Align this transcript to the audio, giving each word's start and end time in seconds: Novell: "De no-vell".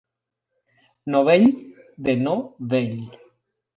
Novell: 1.15 1.45
"De 2.07 2.17
no-vell". 2.23 2.97